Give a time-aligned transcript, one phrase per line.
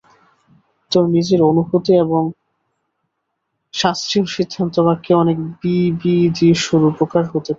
[0.91, 2.23] তোর নিজের অনুভূতি এবং
[3.73, 7.49] শাস্ত্রীয় সিদ্ধান্তবাক্যে অনেক বিবিদিষুর উপকার হতে পারে।